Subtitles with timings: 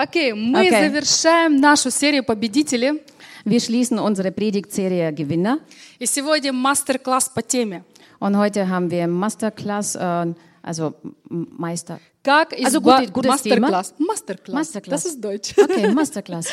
[0.00, 0.70] Окей, мы Окей.
[0.88, 3.02] завершаем нашу серию победителей.
[3.44, 5.58] Wir schließen unsere Predigtserie Gewinner.
[5.98, 7.82] И сегодня мастер-класс по теме.
[8.20, 10.94] Und heute haben wir Masterclass, äh, also
[11.28, 11.98] Meister.
[12.22, 13.94] Как Also gute- gutes Мастер-класс.
[13.98, 14.54] Мастер-класс.
[14.54, 15.02] Masterclass.
[15.02, 15.54] Das ist Deutsch.
[15.58, 16.46] Okay, Masterclass.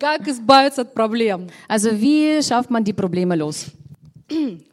[0.00, 1.46] Как избавиться от проблем.
[1.68, 3.66] Also wie schafft man die Probleme los?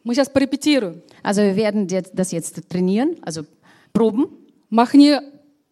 [0.02, 1.02] Мы сейчас порепетируем.
[1.22, 3.44] Also wir werden das jetzt trainieren, also
[3.92, 4.26] proben.
[4.70, 5.16] Махни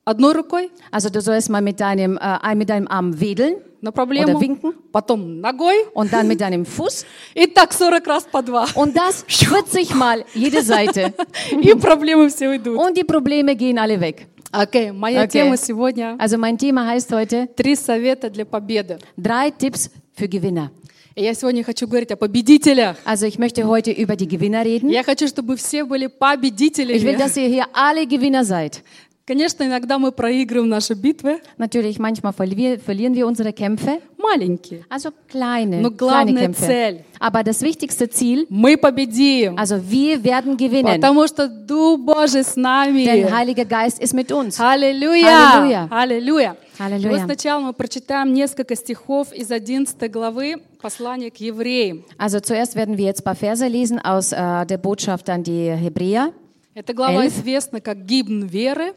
[0.05, 4.31] одной рукой Also du sollst mal mit deinem, äh, mit deinem Arm wedeln на проблему,
[4.33, 4.73] Oder winken.
[4.93, 5.75] потом ногой.
[5.95, 7.05] und dann mit deinem Fuß.
[7.35, 8.67] И так 40 раз по два.
[8.75, 11.13] Und das 40 Mal jede Seite.
[11.61, 12.79] И проблемы все уйдут.
[12.79, 14.27] Und die Probleme gehen alle weg.
[14.53, 15.43] Окей, моя Окей.
[15.43, 18.99] тема сегодня Also mein Thema heißt heute «Три совета для победы».
[19.17, 20.71] drei Tipps für Gewinner.
[21.17, 22.97] И я сегодня хочу говорить о победителях.
[23.05, 24.89] Also ich möchte heute über die Gewinner reden.
[24.91, 27.17] Я хочу, чтобы все были Ich will, победителями.
[27.19, 28.83] dass ihr hier alle Gewinner seid.
[29.27, 34.03] Конечно, иногда мы проигрываем наши битвы, Natürlich, manchmal verlier, verlieren wir unsere Kämpfe.
[34.19, 34.85] маленькие.
[34.91, 36.67] Also kleine, Но kleine главная Kämpfe.
[36.67, 41.01] цель Aber das wichtigste Ziel, Мы победим, also wir werden gewinnen.
[41.01, 43.31] потому что Дух Божий с Denn нами.
[43.33, 44.61] Heiliger Geist ist mit uns.
[44.61, 45.89] Аллилуйя!
[45.91, 46.57] Аллилуйя.
[46.79, 47.11] Аллилуйя!
[47.11, 52.05] Вот сначала мы прочитаем несколько стихов из 11 главы послания к евреям.
[52.19, 55.71] Also zuerst werden wir jetzt ein paar Verse lesen aus äh, der Botschaft an die
[55.71, 56.31] Hebräer.
[56.75, 57.39] Эта глава Эльф.
[57.39, 58.93] известна как гимн веры.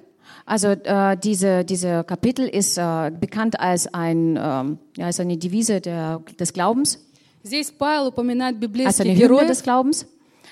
[0.46, 5.80] Also äh, diese, diese Kapitel ist äh, bekannt als, ein, ähm, ja, als eine Devise
[5.80, 6.98] der, des Glaubens,
[7.44, 9.46] Здесь Павел упоминает als библейских eine Hymne героев.
[9.48, 10.06] des Glaubens.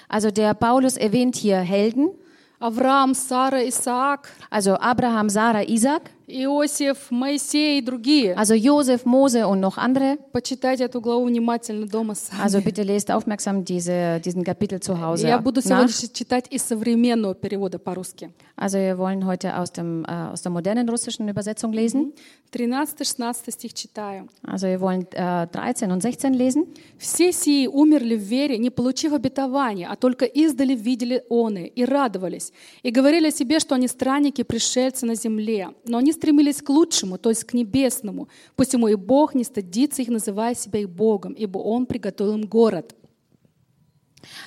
[0.08, 2.10] Also der Paulus erwähnt hier Helden,
[2.58, 8.33] Авраам, Сара, Исаак, also Abraham, Sarah, Isaac, Иосиф, Моисей и другие.
[8.33, 10.17] also Josef, Mose und noch andere.
[10.31, 12.41] Почитайте эту главу внимательно дома сами.
[12.43, 15.87] Also bitte lest aufmerksam diese, diesen Kapitel zu Hause Я буду nach.
[15.87, 18.31] сегодня читать из современного перевода по-русски.
[18.57, 22.13] Also wir wollen heute aus, dem, äh, aus der modernen russischen Übersetzung lesen.
[22.53, 24.29] 13-16 стих читаю.
[24.43, 26.65] Also wir wollen äh, 13 und 16 lesen.
[26.97, 32.53] «Все сии умерли в вере, не получив обетования, а только издали видели оны и радовались,
[32.81, 35.69] и говорили о себе, что они странники, пришельцы на земле.
[35.85, 38.28] Но они стремились к лучшему, то есть к небесному.
[38.56, 42.94] Посему и Бог не стыдится их, называя себя и Богом, ибо Он приготовил им город».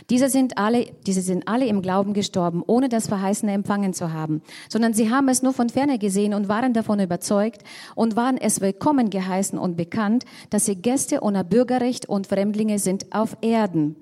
[0.09, 4.41] Diese sind, alle, diese sind alle im Glauben gestorben, ohne das Verheißene empfangen zu haben,
[4.69, 7.63] sondern sie haben es nur von ferne gesehen und waren davon überzeugt
[7.95, 13.13] und waren es willkommen geheißen und bekannt, dass sie Gäste ohne Bürgerrecht und Fremdlinge sind
[13.13, 13.95] auf Erden.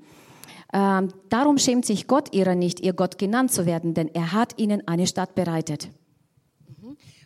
[0.74, 4.58] Ähm, darum schämt sich Gott ihrer nicht, ihr Gott genannt zu werden, denn er hat
[4.58, 5.90] ihnen eine Stadt bereitet.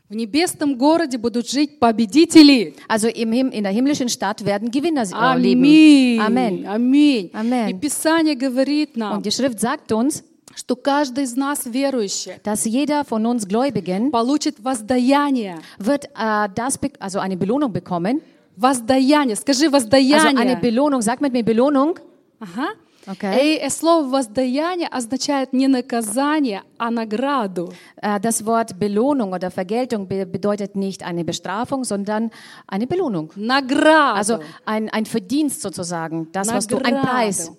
[0.09, 2.75] В небесном городе будут жить победители.
[2.87, 5.63] Also im Him in der himmlischen Stadt werden Gewinner äh, leben.
[5.63, 6.19] Аминь.
[6.21, 6.65] Amen.
[6.67, 7.29] Аминь.
[7.33, 7.69] Amen.
[7.69, 10.23] И Писание говорит нам, Und die Schrift sagt uns,
[10.55, 15.57] что каждый из нас, верующий, dass jeder von uns Gläubigen получит воздаяние.
[15.79, 18.21] wird äh, das, be- also eine Belohnung bekommen.
[18.55, 19.35] Воздаяние.
[19.35, 20.55] Скажи Also eine воздаяние.
[20.61, 21.99] Belohnung, sag mit mir Belohnung.
[22.39, 22.67] Ага.
[23.07, 23.37] Okay.
[23.39, 27.71] И э, слово воздаяние означает не наказание, а награду.
[28.01, 32.31] Äh, das Wort Belohnung oder Vergeltung be bedeutet nicht eine Bestrafung, sondern
[32.65, 33.31] eine Belohnung.
[33.35, 34.17] Награду.
[34.17, 37.07] Also ein, ein Verdienst sozusagen, das, was du, ein Награду.
[37.07, 37.51] Preis.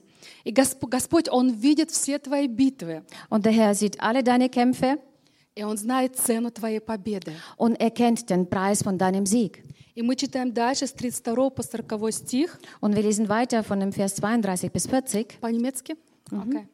[0.45, 3.03] И Госп- Господь, Он видит все твои битвы.
[3.31, 4.99] Und der Herr sieht alle deine Kämpfe
[5.55, 7.33] И Он знает цену твоей победы.
[7.57, 9.63] und erkennt den Preis von deinem Sieg.
[9.95, 13.93] И мы читаем дальше с 32 по 40 стих Und wir lesen weiter von dem
[13.93, 15.41] Vers 32 bis 40.
[15.41, 15.97] по-немецки.
[16.31, 16.67] Окей.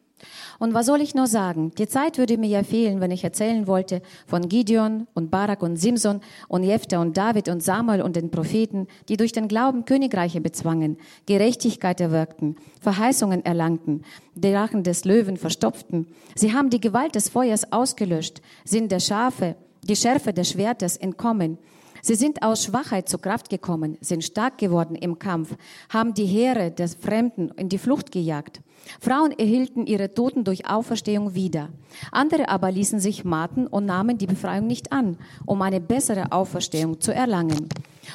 [0.59, 1.73] Und was soll ich nur sagen?
[1.79, 5.77] Die Zeit würde mir ja fehlen, wenn ich erzählen wollte von Gideon und Barak und
[5.77, 10.41] Simson und Jephthah und David und Samuel und den Propheten, die durch den Glauben Königreiche
[10.41, 16.07] bezwangen, Gerechtigkeit erwirkten, Verheißungen erlangten, die Rachen des Löwen verstopften.
[16.35, 21.59] Sie haben die Gewalt des Feuers ausgelöscht, sind der Schafe, die Schärfe des Schwertes entkommen.
[22.08, 25.58] Sie sind aus Schwachheit zur Kraft gekommen, sind stark geworden im Kampf,
[25.90, 28.62] haben die Heere des Fremden in die Flucht gejagt.
[29.02, 31.68] Frauen erhielten ihre Toten durch Auferstehung wieder.
[32.14, 37.02] Andere aber ließen sich maten und nahmen die Befreiung nicht an, um eine bessere Auferstehung
[37.02, 37.68] zu erlangen.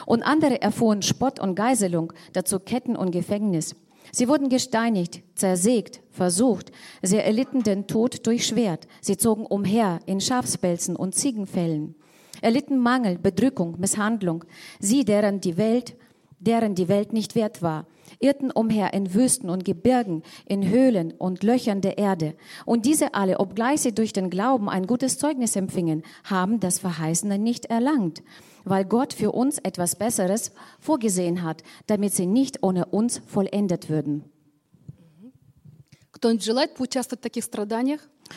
[0.07, 3.77] Und andere erfuhren Spott und Geiselung, dazu Ketten und Gefängnis.
[4.11, 6.73] Sie wurden gesteinigt, zersägt, versucht.
[7.03, 8.89] Sie erlitten den Tod durch Schwert.
[9.03, 11.95] Sie zogen umher in Schafspelzen und Ziegenfällen
[12.43, 14.45] erlitten Mangel, Bedrückung, Misshandlung.
[14.79, 15.97] Sie, deren die Welt,
[16.39, 17.87] deren die Welt nicht wert war,
[18.19, 22.35] irrten umher in Wüsten und Gebirgen, in Höhlen und Löchern der Erde.
[22.65, 27.39] Und diese alle, obgleich sie durch den Glauben ein gutes Zeugnis empfingen, haben das Verheißene
[27.39, 28.23] nicht erlangt,
[28.65, 34.25] weil Gott für uns etwas Besseres vorgesehen hat, damit sie nicht ohne uns vollendet würden.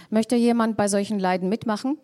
[0.09, 1.97] Möchte jemand bei solchen Leiden mitmachen?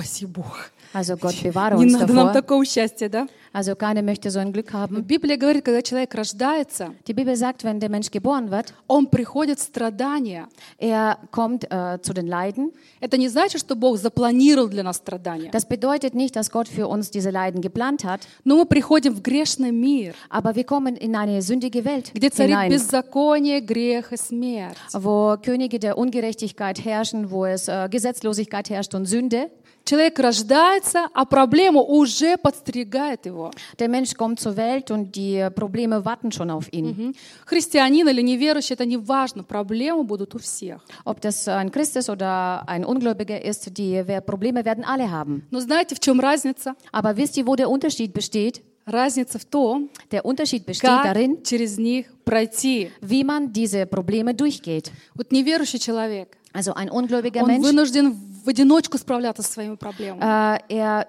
[0.00, 0.70] Упаси Бог.
[0.94, 2.32] Also Gott bewahre Не uns надо нам davor.
[2.32, 3.26] такого счастья, да?
[3.52, 5.02] Also keiner möchte so ein Glück haben.
[5.02, 9.58] Библия говорит, когда человек рождается, Die Bibel sagt, wenn der Mensch geboren wird, он приходит
[9.58, 10.46] в страдания.
[10.78, 12.72] er kommt äh, zu den Leiden.
[13.00, 15.50] Это не значит, что Бог запланировал для нас страдания.
[15.50, 19.22] Das bedeutet nicht, dass Gott für uns diese Leiden geplant hat, Но мы приходим в
[19.22, 24.16] грешный мир, aber wir kommen in eine sündige Welt где царит hinein, беззаконие, грех и
[24.16, 24.76] смерть.
[24.94, 29.50] wo Könige der Ungerechtigkeit herrschen, wo es äh, Gesetzlosigkeit herrscht und Sünde.
[29.83, 33.51] Человек рождается, а проблема уже подстерегает его.
[33.79, 36.85] Der Mensch kommt zur Welt und die äh, Probleme warten schon auf ihn.
[36.91, 37.15] Мгм.
[37.45, 40.85] Христианин или неверующий, это не важно, проблемы будут у всех.
[41.03, 45.43] Ob das ein Christ ist oder ein Ungläubiger ist, die Probleme werden alle haben.
[45.51, 46.75] Но знаете, в чем разница?
[46.91, 48.61] Aber wisst ihr, wo der Unterschied besteht?
[48.85, 52.91] Разница в том, Der Unterschied besteht как darin, через них пройти.
[53.01, 54.91] wie man diese Probleme durchgeht.
[55.15, 60.21] Вот неверующий человек, Also ein ungläubiger он Mensch, вынужден в одиночку справляться со своими проблемами.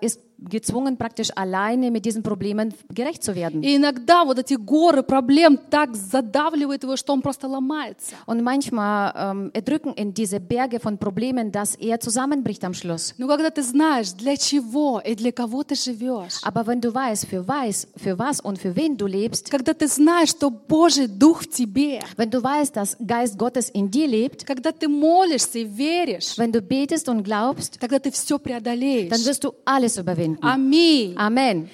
[0.02, 3.63] ist gezwungen, praktisch alleine mit diesen Problemen gerecht zu werden.
[3.63, 8.15] И иногда вот эти горы проблем так задавливают его, что он просто ломается.
[8.27, 13.15] Und manchmal ähm, erdrücken in diese Berge von Problemen, dass er zusammenbricht am Schluss.
[13.17, 17.25] Но когда ты знаешь, для чего и для кого ты живешь, Aber wenn du weißt,
[17.25, 21.43] für was, für was und für wen du lebst, когда ты знаешь, что Божий Дух
[21.43, 25.63] в тебе, wenn du weißt, dass Geist Gottes in dir lebt, когда ты молишься и
[25.63, 29.09] веришь, wenn du betest und glaubst, тогда ты все dann преодолеешь.
[29.09, 30.27] wirst du alles überwinden.
[30.34, 30.46] finden.
[30.46, 31.14] Amen.
[31.16, 31.70] Amen.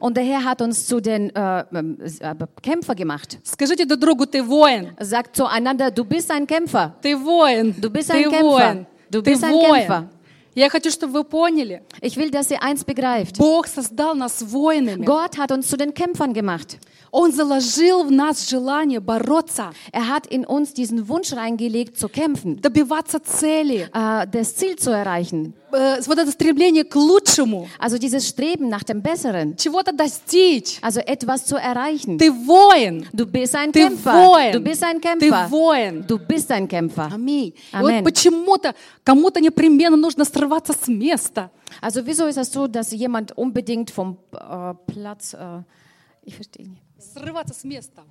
[0.00, 3.38] Und der Herr hat uns zu den äh, ähm, äh Kämpfer gemacht.
[5.00, 6.96] Sagt zueinander, du bist ein Kämpfer.
[7.80, 8.86] Du bist ein Kämpfer.
[9.10, 10.08] Du bist ein Kämpfer.
[10.55, 11.83] Я хочу, чтобы вы поняли.
[12.01, 13.37] Ich will, dass ihr eins begreift.
[13.37, 15.05] Бог создал нас воинами.
[15.05, 16.79] Gott hat uns zu den Kämpfern gemacht.
[17.11, 22.59] Он заложил в нас желание бороться, Er hat in uns diesen Wunsch reingelegt, zu kämpfen,
[22.61, 23.87] добиваться цели.
[23.93, 25.53] äh, das Ziel zu erreichen.
[25.71, 29.55] Э, Вот это стремление к лучшему, Also dieses Streben nach dem Besseren.
[29.57, 30.79] чего-то достичь.
[30.81, 32.17] Also etwas zu erreichen.
[32.17, 33.07] Ты воин.
[33.13, 34.13] Du bist ein Ты Kämpfer.
[34.13, 34.51] воин.
[34.53, 35.49] Du bist ein Ты Kämpfer.
[35.49, 36.05] воин.
[36.07, 37.09] Du bist ein Kämpfer.
[37.13, 37.53] Аминь.
[37.71, 38.03] И Амен.
[38.03, 38.75] вот почему-то
[39.05, 41.51] кому-то непременно нужно срываться с места.
[41.81, 45.61] Also wieso ist das so, dass jemand unbedingt vom äh, Platz, äh,
[46.23, 46.81] ich verstehe nicht.
[46.99, 48.03] Срываться с места.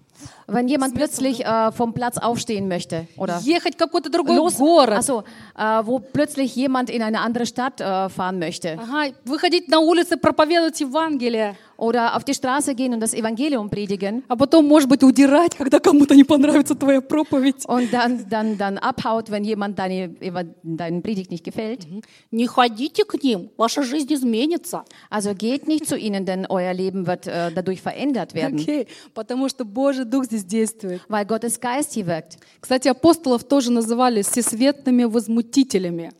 [0.48, 4.90] Wenn jemand plötzlich äh, vom Platz aufstehen möchte oder Ехать в какой-то другой los, город.
[4.94, 5.24] also,
[5.58, 10.16] äh, wo plötzlich jemand in eine andere Stadt äh, fahren möchte Ага, выходить на улицы,
[10.16, 11.56] проповедовать Евангелие.
[11.78, 15.78] oder auf die Straße gehen und das Evangelium predigen А потом, может быть, удирать, когда
[15.78, 17.66] кому-то не понравится твоя проповедь.
[17.66, 21.86] und dann, dann, dann abhaut, wenn jemand deine, Eva- deine Predigt nicht gefällt.
[22.30, 24.84] Не ходите к ним, ваша жизнь изменится.
[25.10, 29.48] Also geht nicht zu ihnen, denn euer Leben wird äh, dadurch verändert werden, Окей, потому
[29.50, 31.01] что Божий Дух здесь действует.
[31.09, 32.37] weil Gottes Geist hier wirkt.
[32.59, 36.11] Кстати, апостолов тоже называли всесветными возмутителями.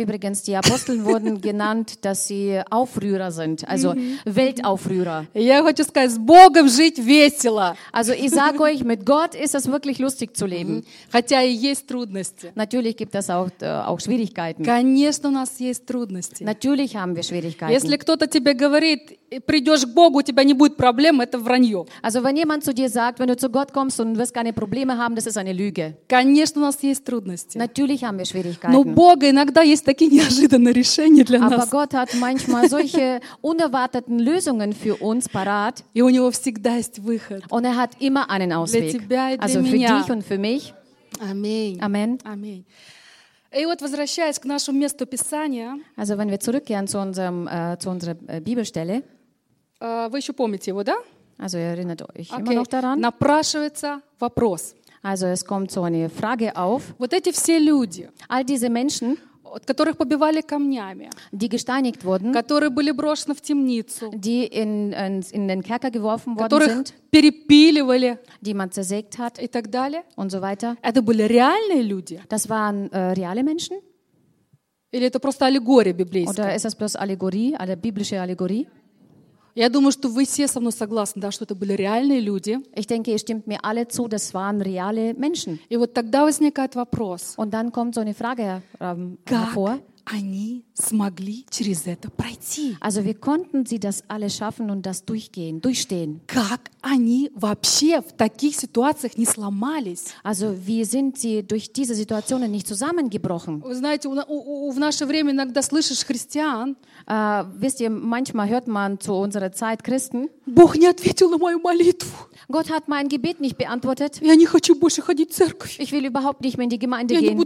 [0.00, 3.94] Übrigens, die Apostel wurden genannt, dass sie Aufrührer sind, also
[4.26, 5.24] Weltaufrührer.
[5.34, 9.54] И я хочу сказать, с Богом жить весело, Also ich sage euch, mit Gott ist
[9.54, 10.84] es wirklich lustig zu leben.
[11.10, 12.52] хотя и есть трудности.
[12.54, 14.62] Natürlich gibt es auch, äh, auch Schwierigkeiten.
[14.64, 16.44] Конечно, у нас есть трудности.
[16.44, 17.72] Natürlich haben wir Schwierigkeiten.
[17.72, 21.86] Если кто-то тебе говорит, придешь к Богу, у тебя не будет проблем, это вранье.
[22.02, 24.98] Also wenn jemand zu dir sagt, wenn du zu Gott kommst und wirst keine Probleme
[24.98, 25.94] haben, das ist eine Lüge.
[26.08, 27.56] Конечно, у нас есть трудности.
[27.56, 28.94] Natürlich haben wir Но у Schwierigkeiten.
[28.94, 31.70] Бога иногда есть такие неожиданные решения для Aber нас.
[31.70, 37.42] Gott hat manchmal solche unerwarteten Lösungen für uns parat И у Него всегда есть выход.
[37.50, 38.90] und er hat immer einen Ausweg.
[38.92, 40.00] тебя и для Also für меня.
[40.02, 40.72] dich und für mich.
[41.20, 41.80] Аминь.
[41.80, 42.18] Amen.
[42.24, 42.64] Аминь.
[43.52, 47.88] И вот возвращаясь к нашему месту Писания, Also wenn wir zurückkehren zu, unserem, äh, zu
[47.90, 49.02] unserer äh, Bibelstelle,
[49.80, 50.96] э, вы еще помните его, да?
[51.38, 52.56] also ihr erinnert euch immer Окей.
[52.56, 53.00] noch daran.
[53.00, 54.74] Напрашивается вопрос.
[55.02, 56.82] Also es kommt so eine Frage auf.
[56.98, 59.16] Вот эти все люди, All diese Menschen,
[59.51, 65.21] От которых побивали камнями, die gesteinigt wurden, которые были брошены в темницу, die in, in,
[65.31, 70.03] in den Kerker geworfen worden которых sind, перепиливали die man zersägt hat и так далее,
[70.15, 70.77] und so weiter.
[70.81, 72.21] это были реальные люди?
[72.29, 73.77] Das waren äh, reale Menschen?
[74.91, 76.33] Или это просто аллегория библейская?
[76.33, 78.67] Oder ist das bloß Allegorie, eine biblische Allegorie?
[79.55, 82.59] Я думаю, что вы все со мной согласны, да, что это были реальные люди.
[82.73, 85.59] Ich denke, ihr stimmt mir alle zu, das waren reale Menschen.
[85.69, 89.79] И вот тогда возникает вопрос, Und dann kommt so eine Frage ähm, как hervor.
[92.81, 96.21] Also wie konnten sie das alles schaffen und das durchgehen, durchstehen?
[100.23, 103.61] Also wie sind sie durch diese Situationen nicht zusammengebrochen?
[107.07, 110.29] Äh, wisst ihr, manchmal hört man zu unserer Zeit Christen.
[112.49, 114.19] Gott hat mein Gebet nicht beantwortet.
[115.79, 117.37] Ich will überhaupt nicht mehr in die Gemeinde gehen.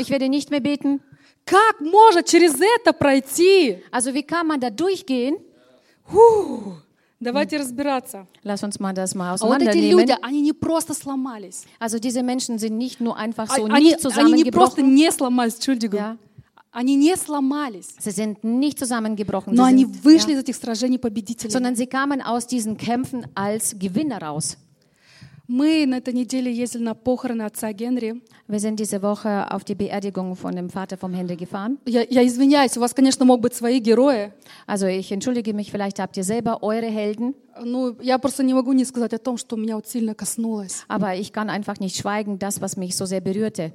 [0.00, 1.00] Ich werde nicht mehr beten.
[1.45, 3.77] Как может через это пройти?
[3.91, 5.37] Also wie kann man da durchgehen?
[6.05, 6.73] Фу.
[7.19, 8.27] Давайте разбираться.
[8.43, 9.99] Lass uns mal das mal А вот эти auseinandernehmen.
[9.99, 11.65] люди, они не просто сломались.
[11.79, 14.93] Also diese Menschen sind nicht nur einfach А- so Они, nicht они не просто zusammengebrochen.
[14.95, 15.99] не сломались, Entschuldigung.
[15.99, 16.17] Ja.
[16.71, 20.55] Они не сломались, Sie sind nicht zusammengebrochen, но sie они sind, вышли ja, из этих
[20.57, 21.51] сражений победителями.
[21.51, 24.57] sondern sie kamen aus diesen Kämpfen als Gewinner raus.
[25.51, 28.21] Мы на этой неделе ездили на похороны отца Генри.
[28.49, 31.77] Wir sind diese Woche auf die Beerdigung von dem Vater vom Henry gefahren.
[31.85, 34.33] Я, я извиняюсь, у вас, конечно, могут быть свои герои.
[34.67, 38.73] Also ich entschuldige mich, vielleicht habt ihr selber eure Helden, Ну, я просто не могу
[38.73, 40.83] не сказать о том, что меня вот сильно коснулось.
[40.89, 43.71] aber ich kann einfach nicht schweigen, das, was mich so sehr berührte.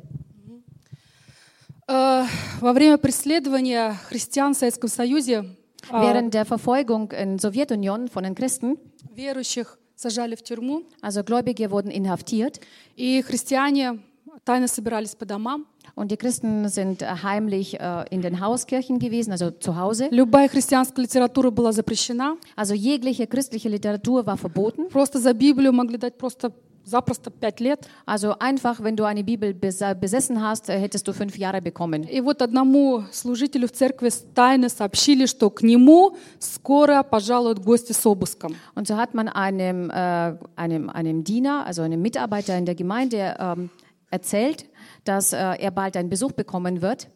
[1.89, 2.25] Э,
[2.61, 5.45] Во время преследования христиан в Советском Союзе
[5.91, 8.79] э, Während der Verfolgung in Sowjetunion von den Christen,
[9.15, 12.62] верующих сажали в тюрьму, also Gläubige wurden inhaftiert
[12.96, 14.00] и христиане
[14.46, 15.66] тайно собирались по домам.
[15.96, 20.10] und die Christen sind äh, heimlich äh, in den Hauskirchen gewesen, also zu Hause.
[20.12, 22.38] Любая христианская литература была запрещена.
[22.56, 24.90] Also jegliche christliche Literatur war verboten.
[24.90, 26.52] Просто за Библию могли дать просто
[26.87, 27.89] запросто пять лет.
[28.07, 32.03] Also einfach, wenn du eine Bibel bes- besessen hast, äh, hättest du fünf Jahre bekommen.
[32.05, 38.05] И вот одному служителю в церкви тайно сообщили, что к нему скоро пожалуют гости с
[38.05, 38.57] обыском.
[38.75, 43.37] Und so hat man einem, äh, einem, einem Diener, also einem Mitarbeiter in der Gemeinde,
[43.39, 43.71] ähm,
[44.11, 44.67] erzählt,
[45.05, 47.09] dass äh, er bald einen Besuch bekommen wird,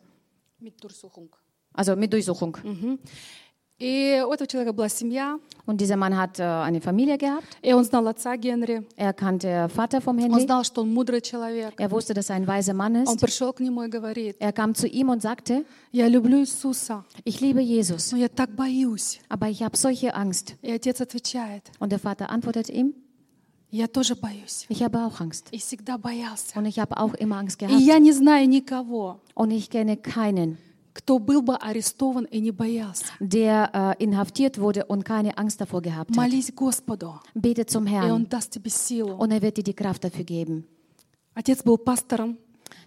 [1.74, 2.56] also mit Durchsuchung.
[2.58, 2.98] И у этого человека была семья,
[5.66, 7.58] Und dieser Mann hat äh, eine Familie gehabt.
[7.62, 8.86] и он знал отца Генри.
[8.96, 10.40] Er kannte Vater vom Он Henry.
[10.46, 11.74] знал, что он мудрый человек.
[11.78, 13.20] Er wusste, dass er ein weiser Mann Он ist.
[13.20, 17.40] пришел к нему и говорит, Er kam zu ihm und sagte, я люблю Иисуса, ich
[17.42, 19.20] liebe Jesus, но я так боюсь.
[19.28, 20.54] aber ich habe solche Angst.
[20.62, 22.94] И отец отвечает, Und der Vater antwortet ihm,
[23.70, 24.64] я тоже боюсь.
[24.70, 25.48] ich habe auch Angst.
[25.50, 26.58] И всегда боялся.
[26.58, 27.80] Und ich habe auch immer Angst И gehabt.
[27.80, 30.56] я не знаю никого, Und ich kenne keinen,
[30.93, 33.05] Кто был бы арестован и не боялся.
[33.19, 33.69] der
[33.99, 36.15] äh, inhaftiert wurde und keine Angst davor gehabt hat.
[36.15, 39.15] Молись Господу, Bete zum и Он Herrn даст тебе силу.
[39.17, 40.65] und er wird dir die Kraft dafür geben.
[41.33, 42.37] Отец был пастором,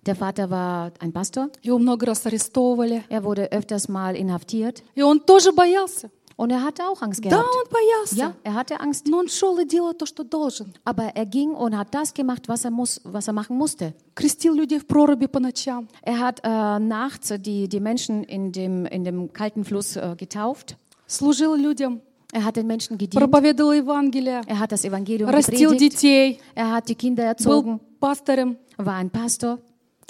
[0.06, 1.50] Der Vater war ein Pastor.
[1.62, 3.04] его много раз арестовывали.
[3.08, 6.10] Er wurde öfters mal inhaftiert И он тоже боялся.
[6.35, 7.45] und er hatte auch Angst Да, gehabt.
[7.49, 8.15] он боялся.
[8.15, 9.07] Ja, er hatte Angst.
[9.07, 10.73] Но он шел и делал то, что должен.
[10.85, 13.93] Aber er ging und hat das gemacht, was er, muss, was er machen musste.
[14.15, 15.87] Крестил людей в проруби по ночам.
[16.01, 20.77] Er hat äh, nachts die, die Menschen in dem, in dem kalten Fluss äh, getauft.
[21.07, 22.01] Служил людям.
[22.31, 23.19] Er hat den Menschen gedient.
[23.19, 24.41] Проповедовал Евангелие.
[24.47, 25.93] Er hat das Evangelium Растил gepredigt.
[26.01, 26.39] детей.
[26.55, 27.79] Er hat die Kinder Был erzogen.
[27.99, 28.55] пастором.
[28.77, 29.57] War ein Pastor.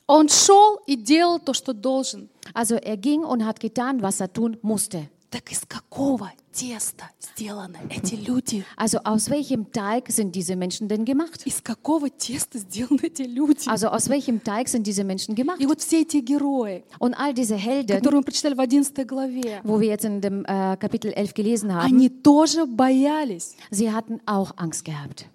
[0.06, 2.30] Он шел и делал то, что должен.
[2.54, 5.08] Also er ging und hat getan, was er tun musste.
[5.35, 8.65] Так из какого теста сделаны эти люди?
[8.77, 11.45] Also aus welchem Teig sind diese Menschen denn gemacht?
[11.45, 13.69] Из какого теста сделаны эти люди?
[13.69, 15.61] Also aus welchem Teig sind diese Menschen gemacht?
[15.61, 19.61] И вот все эти герои, Und all diese Helden, которые мы прочитали в 11 главе,
[19.65, 23.57] wo wir jetzt in dem äh, Kapitel 11 gelesen haben, они тоже боялись.
[23.73, 25.27] sie hatten auch Angst gehabt.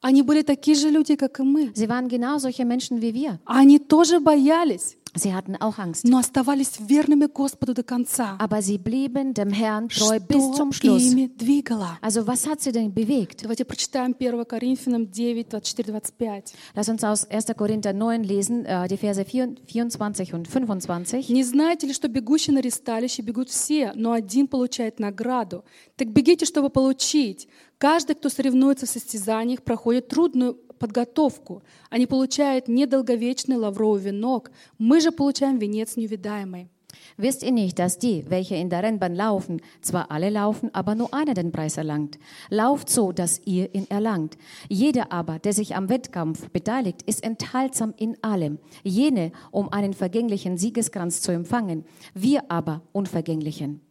[0.00, 1.70] Они были такие же люди, как и мы.
[1.74, 3.38] Sie waren genau solche Menschen wie wir.
[3.44, 6.03] Они тоже боялись, Sie hatten auch Angst.
[6.05, 8.35] но оставались верными Господу до конца.
[8.39, 11.01] Aber sie blieben dem Herrn treu bis Что zum Schluss.
[11.01, 11.97] ими двигало?
[12.01, 13.41] Also was hat sie denn bewegt?
[13.41, 16.53] Давайте прочитаем 1 Коринфянам 9, 24-25.
[16.75, 17.45] Lass uns aus 1.
[17.57, 21.29] Korinther 9 lesen, äh, die Verse 4 24 und 25.
[21.29, 25.63] Не знаете ли, что бегущие на ресталище бегут все, но один получает награду?
[25.95, 27.47] Так бегите, чтобы получить.
[27.81, 31.63] Каждый, кто соревнуется в состязаниях, проходит трудную подготовку.
[31.89, 34.51] Они получают недолговечный лавровый венок.
[34.77, 36.69] Мы же получаем венец неувидаемый.
[37.17, 41.13] Wisst ihr nicht, dass die, welche in der Rennbahn laufen, zwar alle laufen, aber nur
[41.13, 42.19] einer den Preis erlangt?
[42.49, 44.37] Lauft so, dass ihr ihn erlangt.
[44.69, 48.59] Jeder aber, der sich am Wettkampf beteiligt, ist enthaltsam in allem.
[48.83, 53.81] Jene, um einen vergänglichen Siegeskranz zu empfangen, wir aber unvergänglichen.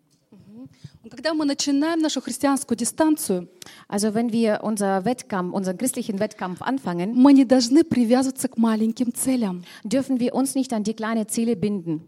[1.11, 3.49] Когда мы начинаем нашу христианскую дистанцию,
[3.89, 9.13] Also wenn wir unser Wettkampf, unseren christlichen Wettkampf anfangen, мы не должны привязываться к маленьким
[9.13, 9.63] целям.
[9.83, 12.07] dürfen wir uns nicht an die kleine Ziele binden.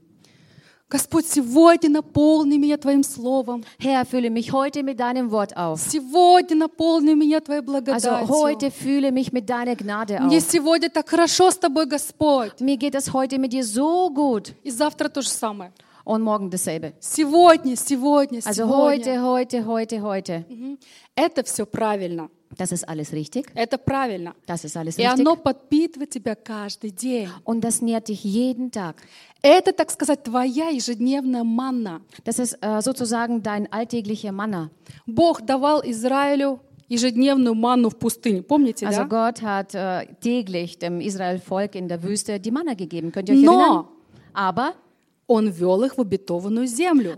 [0.90, 3.64] Господь, сегодня наполни меня Твоим Словом.
[3.80, 5.82] Herr, fülle mich heute mit deinem Wort auf.
[5.82, 8.28] Сегодня наполни меня Твоей Also благодатью.
[8.30, 10.44] heute fühle mich mit deiner Gnade Мне auf.
[10.50, 12.62] сегодня так хорошо с Тобой, Господь.
[12.62, 14.54] Mir geht es heute mit dir so gut.
[14.64, 15.74] И завтра то же самое.
[16.05, 16.95] Und morgen dasselbe.
[17.01, 19.23] Сегодня, сегодня, Also сегодня.
[19.23, 20.45] heute, heute, heute, heute.
[20.49, 20.79] Мгм.
[21.15, 22.31] Это все правильно.
[22.57, 23.47] Das ist alles richtig.
[23.55, 24.35] Это правильно.
[24.47, 25.21] Das ist alles И richtig.
[25.21, 27.29] оно подпитывает тебя каждый день.
[27.45, 28.97] Und das nährt dich jeden Tag.
[29.43, 32.01] Это, так сказать, твоя ежедневная манна.
[32.25, 34.71] Das ist äh, sozusagen dein alltäglicher Manna.
[35.07, 38.43] Бог давал Израилю ежедневную манну в пустыне.
[38.43, 39.09] Помните, Also да?
[39.31, 43.13] Gott hat äh, täglich dem Israel-Volk in der Wüste die Manna gegeben.
[43.13, 43.69] Könnt ihr euch erinnern?
[43.69, 43.89] Но
[44.33, 44.73] Aber,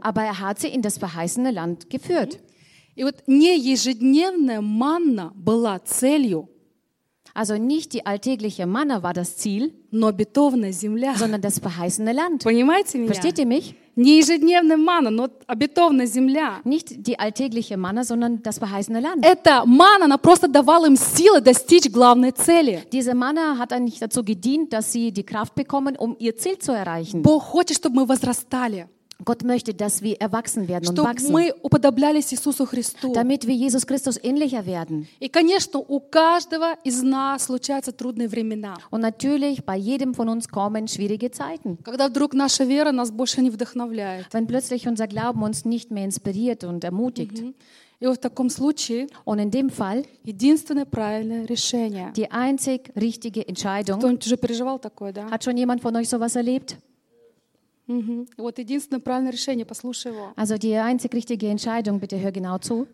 [0.02, 2.40] aber er hat sie in das verheißene Land geführt.
[7.34, 9.74] Also nicht die alltägliche Manna war das Ziel,
[11.18, 12.44] sondern das verheißene Land.
[13.08, 13.76] Versteht ihr mich?
[13.96, 16.60] Не ежедневная манна, но обетованная земля.
[16.66, 19.26] Nicht die alltägliche Manna, sondern das verheißene Land.
[19.26, 22.84] Эта манна, она просто давала им силы достичь главной цели.
[22.92, 26.74] Diese Manna hat eigentlich dazu gedient, dass sie die Kraft bekommen, um ihr Ziel zu
[26.74, 27.22] erreichen.
[27.22, 28.90] Бог хочет, чтобы мы возрастали,
[29.23, 33.13] Gott möchte, dass wir erwachsen werden und чтобы wachsen, мы уподоблялись Иисусу Христу.
[33.13, 35.07] damit wir Jesus Christus ähnlicher werden.
[35.21, 40.49] И, конечно, у каждого из нас случаются трудные времена, Und natürlich, bei jedem von uns
[40.49, 41.77] kommen schwierige Zeiten.
[41.85, 44.27] когда вдруг наша вера нас больше не вдохновляет.
[44.33, 47.43] Wenn plötzlich unser Glauben uns nicht mehr inspiriert und ermutigt.
[48.01, 52.11] И вот в таком случае Und in dem Fall единственное правильное решение.
[52.17, 53.99] die einzig richtige Entscheidung.
[53.99, 55.29] Кто-нибудь уже переживал такое, да?
[55.29, 56.79] Hat schon jemand von euch sowas erlebt?
[57.87, 58.29] Мгм.
[58.37, 60.33] Вот единственное правильное решение, послушай его.
[60.37, 62.87] Also die einzig richtige Entscheidung, bitte hör genau zu.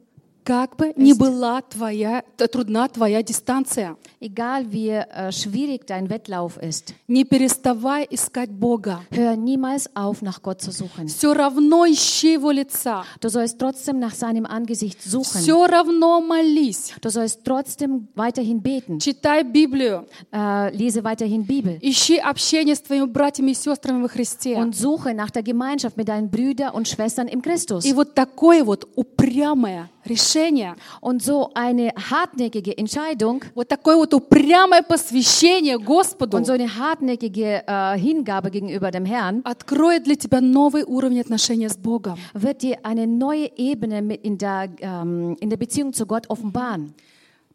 [0.43, 6.93] Как бы ни была твоя, трудна твоя дистанция, Egal wie äh, schwierig dein Wettlauf ist,
[7.07, 9.01] не переставай искать Бога.
[9.11, 11.07] hör niemals auf, nach Gott zu suchen.
[11.07, 13.03] Все равно ищи Его лица.
[13.19, 15.41] Du sollst trotzdem nach seinem Angesicht suchen.
[15.41, 16.93] Все равно молись.
[17.01, 18.99] Du sollst trotzdem weiterhin beten.
[18.99, 20.05] Читай Библию.
[20.31, 21.77] Äh, lese weiterhin Bibel.
[21.81, 24.55] Ищи общение с твоими братьями и сестрами во Христе.
[24.55, 27.85] Und suche nach der Gemeinschaft mit deinen Brüdern und Schwestern im Christus.
[27.85, 30.30] И вот такое вот упрямое решение,
[31.01, 37.63] Und so eine hartnäckige Entscheidung вот такое вот упрямое посвящение Господу und so eine hartnäckige
[37.67, 42.17] äh, Hingabe gegenüber dem Herrn откроет для тебя новый уровень отношения с Богом.
[42.33, 46.93] wird dir eine neue Ebene mit in, der, ähm, in der Beziehung zu Gott offenbaren.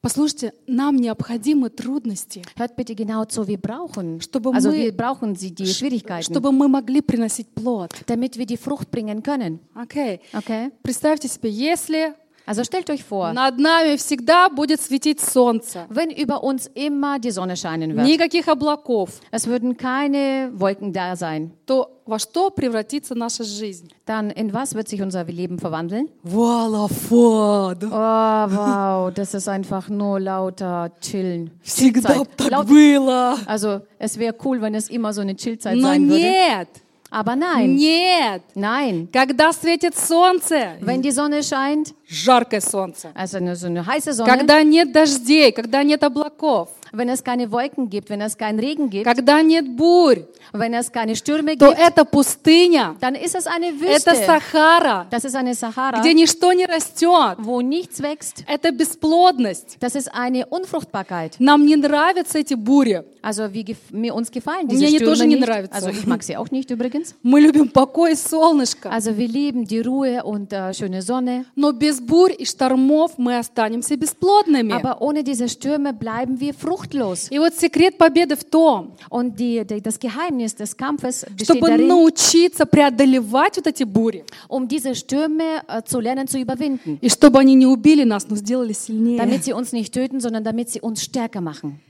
[0.03, 5.35] Послушайте, нам необходимы трудности, Hört bitte genau zu, wir brauchen, Чтобы also мы- wir brauchen
[5.35, 7.91] sie, die Schwierigkeiten, чтобы мы могли приносить плод.
[8.07, 9.59] damit wir die Frucht bringen können.
[9.75, 10.21] Окей.
[10.33, 10.71] Okay?
[10.85, 12.15] Представьте себе, если
[12.46, 17.30] Also stellt euch vor, над нами всегда будет светить солнце, wenn über uns immer die
[17.32, 23.14] Sonne scheinen wird, никаких облаков, es würden keine Wolken da sein, то во что превратится
[23.16, 23.90] наша жизнь?
[24.06, 26.10] dann in was wird sich unser Leben verwandeln?
[26.24, 27.78] Валафон!
[27.84, 31.52] Oh, wow, das ist einfach nur lauter Chillen.
[31.62, 32.38] Всегда Chillzeit.
[32.38, 33.38] так Laut- было.
[33.46, 36.22] Also es wäre cool, wenn es immer so eine Chillzeit Но sein würde.
[36.24, 36.68] нет,
[37.11, 38.43] Aber nein, нет.
[38.55, 39.09] nein.
[39.13, 43.13] Когда светит солнце, Wenn die Sonne scheint, жаркое солнце.
[43.15, 47.89] also so eine heiße Sonne, Когда нет дождей, когда нет облаков, wenn es keine Wolken
[47.89, 50.21] gibt, wenn es keinen Regen gibt, когда нет бурь,
[50.53, 53.81] wenn es keine Stürme то gibt, это пустыня, dann ist es eine это
[54.13, 54.15] Wüste.
[54.27, 57.37] Сахара, Das ist eine Sahara, где ничто не растет.
[57.39, 58.45] wo nichts wächst.
[58.47, 59.77] Это бесплодность.
[59.81, 61.37] Das ist eine Unfruchtbarkeit.
[61.39, 63.03] Нам не nравятся эти бури.
[63.23, 65.47] Also wie mir uns gefallen diese Мне они Stürme тоже не nicht.
[65.47, 65.75] нравятся.
[65.77, 67.15] Also ich mag sie auch nicht übrigens.
[67.23, 68.91] Мы любим покой и солнышко.
[68.91, 71.45] Also wir lieben die Ruhe und äh, schöne Sonne.
[71.57, 74.73] Но без бурь и штормов мы останемся бесплодными.
[74.73, 76.55] Aber ohne diese Stürme bleiben wir
[76.87, 77.29] fruchtlos.
[77.31, 81.89] И вот секрет победы в том, Und die, die, das Geheimnis des Kampfes чтобы darin,
[81.89, 84.25] научиться преодолевать вот эти бури.
[84.49, 86.99] um diese Stürme äh, zu lernen zu überwinden.
[87.01, 89.19] И чтобы они не убили нас, но сделали сильнее.
[89.19, 91.81] Damit sie uns nicht töten, sondern damit sie uns stärker machen.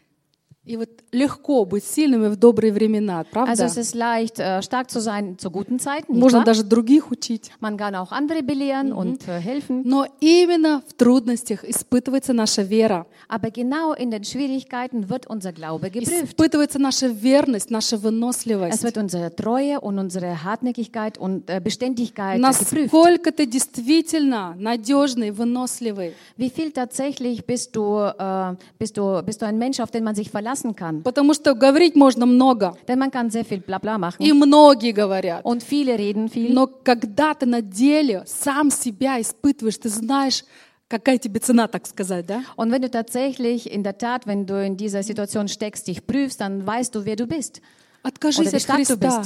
[0.66, 3.66] И вот легко быть сильными в добрые времена, Also правда?
[3.66, 6.14] es ist leicht, äh, stark zu sein zu guten Zeiten.
[6.14, 6.46] Nicht Можно wahr?
[6.46, 7.50] даже других учить.
[7.60, 9.82] Man kann auch andere belehren und äh, helfen.
[9.84, 15.90] Но именно в трудностях испытывается наша вера, Aber genau in den Schwierigkeiten wird unser Glaube
[15.90, 16.26] geprüft.
[16.26, 18.84] испытывается наша верность, наша Es выносливость.
[18.84, 22.94] wird unsere Treue und unsere Hartnäckigkeit und äh, Beständigkeit geprüft.
[22.94, 26.14] Насколько ты действительно надежный, выносливый.
[26.38, 30.14] Wie viel tatsächlich bist du, äh, bist du, bist du ein Mensch, auf den man
[30.14, 30.56] sich verlassen kann?
[30.75, 31.03] Kann?
[31.03, 35.45] Потому что говорить можно много, Denn man kann sehr viel Blabla machen и многие говорят.
[35.45, 36.53] und viele reden viel.
[36.53, 40.45] Но когда ты на деле сам себя испытываешь, ты знаешь,
[40.88, 42.42] какая тебе цена, так сказать, да?
[42.57, 46.40] Und wenn du tatsächlich in der Tat, wenn du in dieser Situation steckst, dich prüfst,
[46.40, 47.61] dann weißt du, wer du bist
[48.03, 49.23] Откажись от Христа.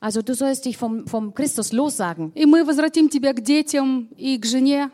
[0.00, 2.32] Also du sollst dich vom, vom Christus lossagen.
[2.34, 4.90] И мы возвратим тебя к детям и к жене.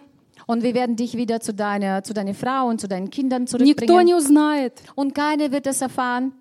[0.50, 3.58] Und wir werden dich wieder zu deiner, zu deiner Frau und zu deinen Kindern Никто
[3.58, 4.06] zurückbringen.
[4.06, 6.32] не узнает, Und keiner wird es erfahren,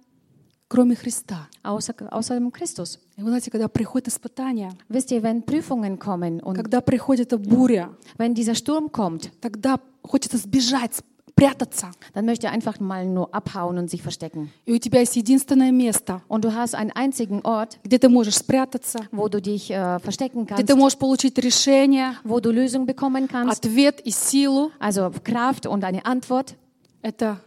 [0.67, 1.47] кроме Христа.
[1.61, 2.99] außer, außer Christus.
[3.17, 7.89] И вы знаете, когда приходят испытания, Wisst ihr, wenn Prüfungen kommen und когда приходит буря,
[8.17, 11.03] wenn dieser Sturm kommt, тогда хочется сбежать,
[11.38, 11.90] прятаться.
[12.12, 14.50] dann möchte er einfach mal nur abhauen und sich verstecken.
[14.66, 18.36] И у тебя есть единственное место, Und du hast einen einzigen Ort, где ты можешь
[18.36, 22.86] спрятаться, wo du dich äh, verstecken где kannst, ты можешь получить решение, wo du Lösung
[22.86, 24.70] bekommen kannst, ответ и силу.
[24.78, 26.54] also Kraft und eine Antwort.
[27.02, 27.38] Это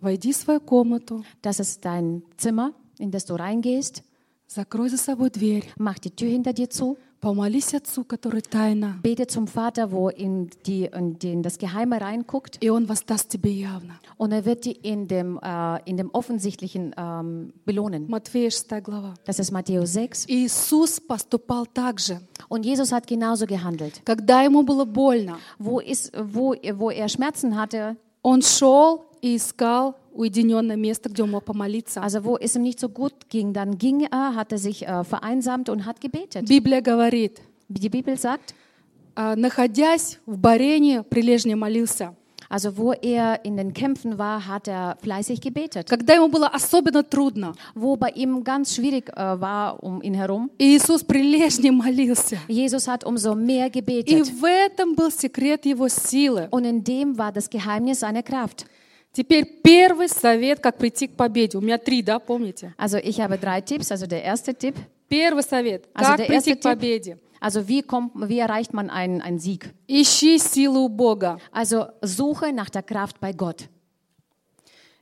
[0.00, 4.02] войди в свою комнату, Das ist dein Zimmer, in das du reingehst,
[4.48, 5.64] Закрой за собой дверь.
[5.78, 6.98] Mach die Tür hinter dir zu.
[7.22, 12.58] Помолись Отцу, который тайна, Bete zum Vater, wo in, die, in, den, das Geheime reinguckt.
[12.60, 14.00] и Он воздаст тебе явно.
[14.16, 18.08] Und er wird die in dem, äh, in dem Offensichtlichen ähm, belohnen.
[18.08, 19.14] Матфея 6 глава.
[19.24, 20.26] Das ist Matthäus 6.
[20.26, 22.20] Иисус поступал так же.
[22.48, 24.02] Und Jesus hat genauso gehandelt.
[24.04, 29.94] Когда ему было больно, Wo, ist, wo, wo er Schmerzen hatte, он шел и искал
[30.16, 32.00] уединенное место, где он мог помолиться.
[32.02, 35.04] also wo es ihm nicht so gut ging, dann ging er, hat er sich äh,
[35.04, 36.48] vereinsamt und hat gebetet.
[36.48, 38.54] Библия говорит, Wie die Bibel sagt,
[39.14, 42.14] а, находясь в Барене, прилежно молился.
[42.48, 45.88] also wo er in den Kämpfen war, hat er fleißig gebetet.
[45.88, 50.50] Когда ему было особенно трудно, Wo bei ihm ganz schwierig äh, war um ihn herum,
[50.58, 52.36] Иисус прилежнее молился.
[52.48, 54.28] Jesus hat umso mehr И gebetet.
[54.38, 56.48] в этом был секрет его силы.
[56.50, 58.66] Und in dem war das Geheimnis seiner Kraft.
[59.17, 61.57] Теперь первый совет, как прийти к победе.
[61.57, 62.75] У меня три, да, помните?
[62.77, 63.89] Also ich habe drei Tipps.
[63.91, 64.75] Also der erste Tipp,
[65.09, 67.17] Первый совет, Also как прийти к победе.
[67.39, 69.73] also wie, kommt, wie erreicht man einen, einen Sieg?
[69.87, 71.39] Ищи силу Бога.
[71.51, 73.67] Also suche nach der Kraft bei Gott.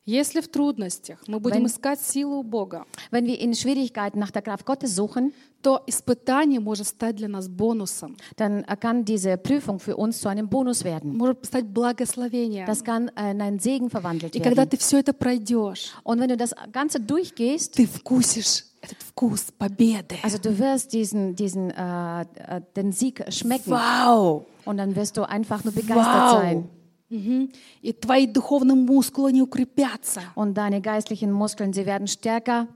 [0.07, 4.31] Если в трудностях мы будем Wenn- искать силу у Бога, Wenn wir in Schwierigkeiten nach
[4.33, 9.79] der Kraft Gottes suchen, то испытание может стать для нас бонусом, dann kann diese Prüfung
[9.79, 11.17] für uns zu einem Bonus werden.
[11.19, 12.67] может стать благословением.
[12.67, 14.71] Das kann in einen Segen verwandelt И когда werden.
[14.71, 20.17] ты все это пройдешь, Und wenn du das Ganze durchgehst, ты вкусишь этот вкус победы.
[20.23, 24.47] also du wirst diesen, diesen, äh, äh, den Sieg schmecken Вау!
[24.65, 26.41] und dann wirst du einfach nur begeistert Вау!
[26.41, 26.69] sein.
[27.10, 27.52] Мгм.
[27.82, 30.22] И твои духовные мускулы не укрепятся.
[30.36, 32.68] Und deine geistlichen Muskeln, sie werden stärker.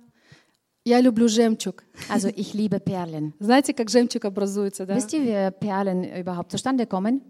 [0.86, 1.84] Я люблю жемчуг.
[2.10, 3.34] Also ich liebe Perlen.
[3.40, 4.96] Знаете, как жемчуг образуется, да?
[4.96, 7.22] Wisst ihr, wie Perlen überhaupt zustande kommen?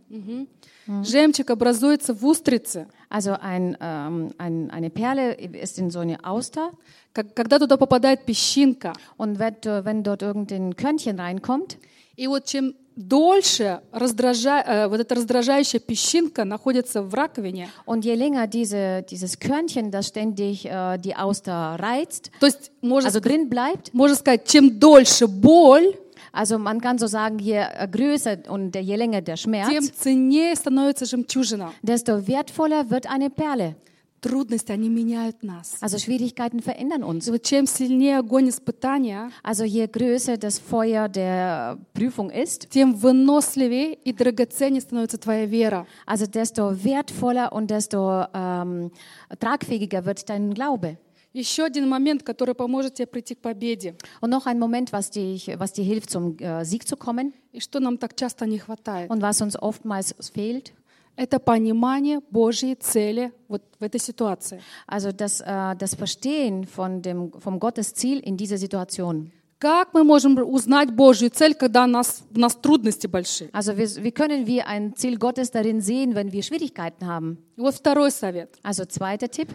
[1.04, 2.88] Жемчуг образуется в устрице.
[3.10, 6.72] Also ein, ähm, ein, eine Perle ist in so eine Auster
[7.14, 11.78] Как- Когда туда попадает песчинка, und wenn, wenn dort irgendein Körnchen reinkommt,
[12.16, 18.15] и вот чем дольше раздража- э, вот эта раздражающая песчинка находится в раковине, und je
[18.15, 23.23] länger diese, dieses Körnchen, das ständig äh, die Auster reizt, то есть можно, also ск-
[23.25, 25.97] drin bleibt, можно сказать, чем дольше боль,
[26.33, 30.55] also man kann so sagen, je äh, größer und je länger der тем Schmerz, ценнее
[30.55, 31.73] становится жемчужина.
[31.83, 33.75] desto wertvoller wird eine Perle.
[34.21, 35.77] Трудности, они меняют нас.
[35.83, 37.29] Also Schwierigkeiten verändern uns.
[37.29, 42.95] И вот чем сильнее огонь испытания, Also je größer das Feuer der Prüfung ist, тем
[42.95, 45.87] выносливее и драгоценнее становится твоя вера.
[46.07, 48.91] also desto wertvoller und desto ähm,
[49.39, 50.97] tragfähiger wird dein Glaube.
[51.35, 53.97] Еще один момент, который поможет тебе прийти к победе.
[54.23, 57.61] Und noch ein Moment, was dir, was dir hilft, zum äh, Sieg zu kommen И
[57.61, 59.11] что нам так часто не хватает.
[59.11, 60.73] und was uns oftmals fehlt.
[61.20, 64.62] Это понимание Божьей цели вот в этой ситуации.
[64.88, 69.30] Also das, äh, das Verstehen von dem, vom Gottes Ziel in dieser Situation.
[69.60, 73.50] Как мы можем узнать Божью цель, когда у нас, у нас трудности большие?
[73.52, 77.40] Also wie, wie können wir ein Ziel Gottes darin sehen, wenn wir Schwierigkeiten haben?
[77.58, 78.58] Вот второй совет.
[78.64, 79.50] Also zweiter Tipp,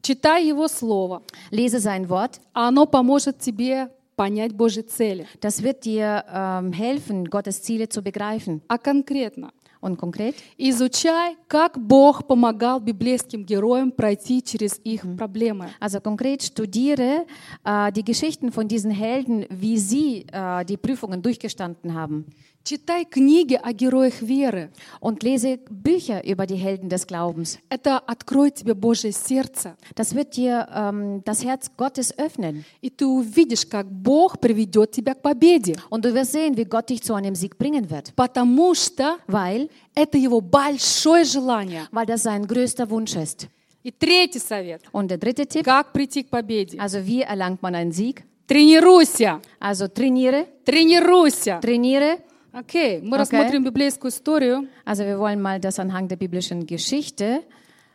[0.00, 2.40] Читай Его Слово, lese sein Wort.
[2.54, 5.26] а оно поможет тебе понять Божьи цели.
[5.42, 8.62] Das wird dir ähm, helfen, Gottes Ziele zu begreifen.
[8.68, 9.52] А конкретно,
[9.85, 15.71] Und konkret, изучай, как Бог помогал библейским героям пройти через их проблемы.
[15.79, 17.25] also konkret studiere
[17.63, 22.27] äh, die Geschichten von diesen Helden, wie sie äh, die Prüfungen durchgestanden haben.
[22.66, 24.70] Читай книги о героях веры.
[25.00, 27.58] Und lese Bücher über die Helden des Glaubens.
[27.68, 29.76] Это откроет тебе Божье сердце.
[29.94, 32.64] Das wird dir ähm, das Herz Gottes öffnen.
[32.82, 35.76] И ты увидишь, как Бог приведет тебя к победе.
[35.90, 38.12] Und du wirst sehen, wie Gott dich zu einem Sieg bringen wird.
[38.16, 41.86] Потому что Weil, это его большое желание.
[41.92, 43.46] weil das sein größter Wunsch ist.
[43.84, 44.82] И третий совет.
[44.90, 46.78] Und der dritte Tipp, Как прийти к победе?
[46.80, 48.24] also wie erlangt man einen Sieg?
[48.48, 49.40] Тренируйся.
[49.60, 51.60] Also trainiere, Тренируйся.
[51.60, 52.18] trainiere.
[52.55, 53.19] Окей, мы Окей.
[53.19, 57.41] рассмотрим библейскую историю Also wir wollen mal das anhand der biblischen Geschichte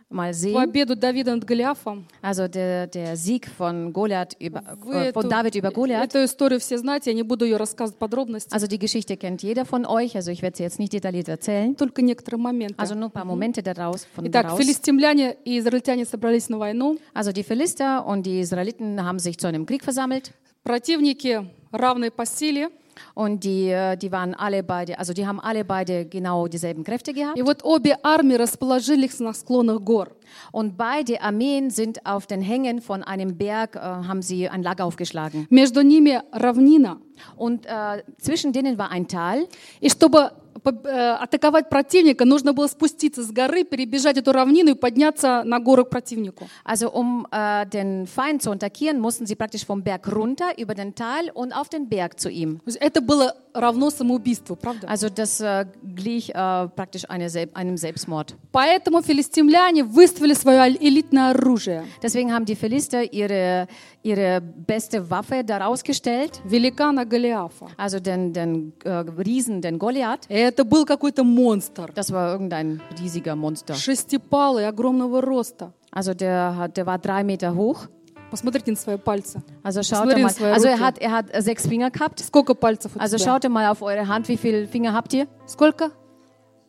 [0.08, 0.54] mal по sehen.
[0.54, 2.06] победу Давида над Голиафом.
[2.22, 6.04] Also der, der Sieg von, Goliath über, Вы äh, von эту, David über Goliath.
[6.04, 9.64] эту историю все знаете, я не буду ее рассказывать подробности, Also die Geschichte kennt jeder
[9.66, 11.74] von euch, also ich werde sie jetzt nicht detailliert erzählen.
[11.76, 12.76] только некоторые моменты.
[12.78, 14.58] Also nur ein paar Momente daraus, von Итак, daraus.
[14.58, 16.98] филистимляне и израильтяне собрались на войну.
[17.12, 22.24] Also die Philister und die Israeliten haben sich zu einem Krieg versammelt Противники равные по
[22.26, 22.70] силе.
[23.14, 27.12] und die, äh, die waren alle beide, also die haben alle beide genau dieselben Kräfte
[27.12, 27.36] gehabt.
[27.38, 30.08] И вот обе армии расположились на склонах гор.
[30.52, 34.84] Und beide Armeen sind auf den Hängen von einem Berg, äh, haben sie ein Lager
[34.84, 35.46] aufgeschlagen.
[35.50, 36.98] Между ними равнина.
[37.36, 39.46] Und äh, zwischen denen war ein Tal.
[39.80, 44.75] И чтобы по- э, Атаковать противника, нужно было спуститься с горы, перебежать эту равнину и
[44.75, 46.47] подняться на гору к противнику.
[46.65, 50.95] Also um äh, den Feind zu attackieren, mussten sie praktisch vom Berg runter, über den
[50.95, 52.61] Tal und auf den Berg zu ihm.
[52.79, 54.87] Это было равно самоубийству, правда?
[54.87, 58.35] Also das äh, glich äh, praktisch eine einem Selbstmord.
[58.51, 61.83] Поэтому филистимляне выставили свое элитное оружие.
[62.01, 63.67] Deswegen haben die Philister ihre,
[64.02, 67.66] ihre beste Waffe da rausgestellt, Великана Голиафа.
[67.76, 70.26] also den, den äh, Riesen, den Goliath.
[70.28, 71.90] И это был какой-то монстр.
[71.94, 73.74] Das war irgendein riesiger Monster.
[73.74, 75.72] Шестипалый, огромного роста.
[75.90, 77.88] Also der, hat, der war drei Meter hoch.
[78.30, 79.40] Посмотрите на свои пальцы.
[79.62, 80.28] Also schaut Смотри mal.
[80.28, 80.82] на свои Also er руки.
[80.84, 82.18] hat, er hat äh, sechs Finger gehabt.
[82.20, 83.24] Сколько пальцев у Also тебя?
[83.40, 85.26] schaut mal auf eure Hand, wie viele Finger habt ihr?
[85.46, 85.92] Сколько?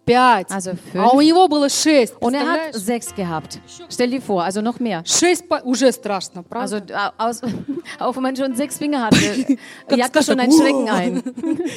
[0.05, 0.49] Пять.
[0.51, 1.23] Also А у fünf.
[1.25, 2.15] него было шесть.
[2.21, 2.75] Und er hat Представляешь?
[2.77, 3.59] sechs gehabt.
[3.89, 5.03] Stell dir vor, also noch mehr.
[5.05, 7.13] Шесть па- уже страшно, Also правда?
[7.19, 7.41] äh, aus,
[7.99, 9.17] auch wenn man schon sechs Finger hatte,
[9.85, 11.23] Как jagt das schon скажет, ein Schrecken ein.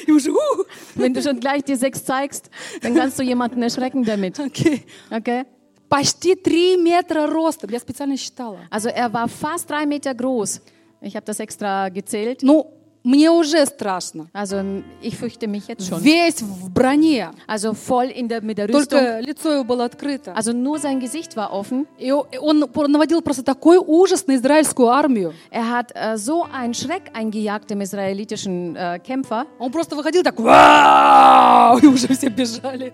[0.06, 2.50] И уже, ух, Wenn du schon gleich die sechs zeigst,
[2.82, 4.38] dann kannst du jemanden erschrecken damit.
[4.38, 4.84] окей.
[5.10, 5.44] Okay?
[5.88, 7.66] Почти три метра роста.
[7.68, 8.58] Я специально считала.
[8.70, 10.60] Also er war fast drei Meter groß.
[11.00, 12.44] Ich habe das extra gezählt.
[12.44, 12.64] Ну,
[13.05, 14.27] мне уже страшно.
[14.33, 16.01] Also ich fürchte mich jetzt schon.
[16.01, 17.29] Весь в броне.
[17.47, 18.99] Also voll in der, mit der Rüstung.
[18.99, 20.33] Только лицо его было открыто.
[20.35, 21.85] Also nur sein Gesicht war offen.
[21.99, 25.33] И он наводил просто такой ужас на израильскую армию.
[25.51, 29.45] Er hat äh, so einen Schreck eingejagt dem israelitischen äh, Kämpfer.
[29.59, 32.91] Он просто выходил так, «Вау!» и уже все бежали.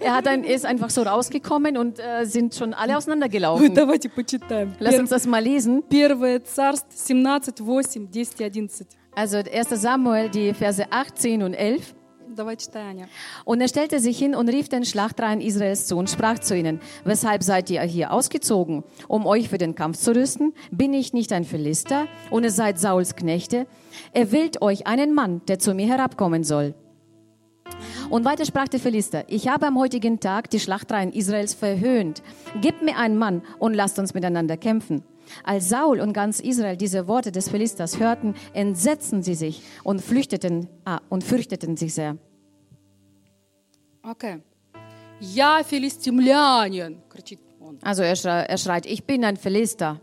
[0.00, 3.72] Er hat ein, ist einfach so rausgekommen und äh, sind schon alle auseinandergelaufen.
[3.74, 4.74] давайте почитаем.
[4.80, 5.84] Lass uns das mal lesen.
[5.88, 8.86] Первое царство 17, 8, 10, 11.
[9.14, 11.94] Also 1 Samuel, die Verse 18 und 11.
[13.44, 16.80] Und er stellte sich hin und rief den Schlachtreihen Israels zu und sprach zu ihnen,
[17.04, 20.54] weshalb seid ihr hier ausgezogen, um euch für den Kampf zu rüsten?
[20.70, 23.66] Bin ich nicht ein Philister und ihr seid Sauls Knechte?
[24.14, 26.74] Er wählt euch einen Mann, der zu mir herabkommen soll.
[28.08, 32.22] Und weiter sprach der Philister, ich habe am heutigen Tag die Schlachtreihen Israels verhöhnt.
[32.62, 35.04] Gebt mir einen Mann und lasst uns miteinander kämpfen.
[35.44, 40.68] Als Saul und ganz Israel diese Worte des Philisters hörten, entsetzten sie sich und flüchteten
[40.84, 42.16] ah, und fürchteten sich sehr.
[44.02, 44.40] Okay.
[45.20, 47.02] Ja, Philistimianien,
[47.82, 48.16] Also er,
[48.58, 50.00] schreit, ich bin ein Philister.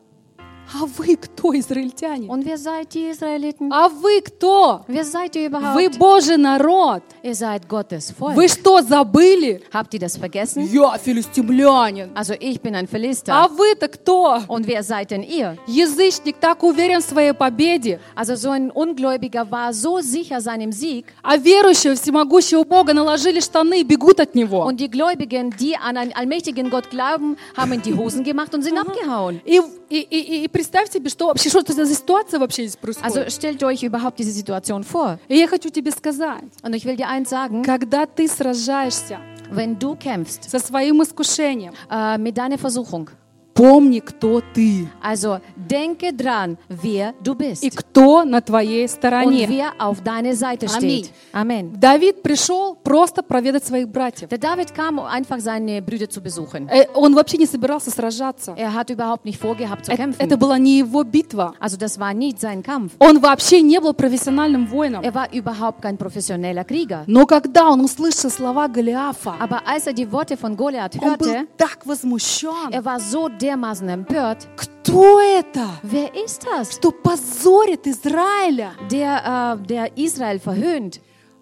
[0.71, 2.27] А вы кто, израильтяне?
[2.27, 3.69] Und wer seid ihr Israeliten?
[3.71, 4.81] А вы кто?
[4.87, 5.97] Wer seid ihr Вы überhaupt?
[5.97, 7.01] Божий народ.
[7.23, 8.35] Ihr seid Gottes Volk.
[8.35, 9.63] Вы что, забыли?
[9.73, 10.69] Habt ihr das vergessen?
[10.71, 12.11] Я филистимлянин.
[12.15, 13.33] Also ich bin ein Philister.
[13.33, 14.37] А вы-то кто?
[14.47, 15.57] Und wer seid denn ihr?
[15.67, 21.05] Язычник так уверен в своей победе, Also so ein Ungläubiger war so sicher seinem Sieg.
[21.23, 24.65] а верующие всемогущего Бога наложили штаны и бегут от Него.
[24.65, 28.77] Und die Gläubigen, die an einen allmächtigen Gott glauben, haben die Hosen gemacht und sind
[28.77, 29.41] abgehauen.
[29.45, 33.23] И, и, и, и представь себе, что вообще, что это за ситуация вообще здесь Also
[33.23, 33.29] происходит.
[33.29, 35.17] stellt euch überhaupt diese Situation vor.
[35.29, 39.19] И я хочу тебе сказать, Und ich will dir eins sagen, когда ты сражаешься
[39.51, 43.09] wenn du kämpfst со своим искушением, äh, mit deiner Versuchung,
[43.53, 47.63] помни, кто ты also denke dran, wer du bist.
[47.63, 49.47] и кто на твоей und стороне.
[49.49, 51.11] wer auf deiner Seite steht.
[51.33, 51.73] Amen.
[51.79, 54.29] Давид пришел просто проведать своих братьев.
[54.29, 56.67] Der David kam, um einfach seine Brüder zu besuchen.
[56.69, 58.53] Э, Он вообще не собирался сражаться.
[58.55, 60.19] Er hat überhaupt nicht vorgehabt zu Э- kämpfen.
[60.21, 61.53] Это была не его битва.
[61.59, 62.93] Also das war nie sein Kampf.
[62.99, 65.03] Он вообще не был профессиональным воином.
[65.03, 67.03] Er war überhaupt kein professioneller Krieger.
[67.07, 71.27] Но когда он услышал слова Голиафа, Aber als er die Worte von Goliath он был
[71.27, 72.71] hörte, так возмущен.
[72.71, 74.48] er war so dermaßen empört.
[74.56, 75.66] Кто это?
[75.82, 76.74] Wer ist das?
[76.74, 78.72] Что позорит Израиля?
[78.90, 81.00] Der, äh, der Israel verhöhnt.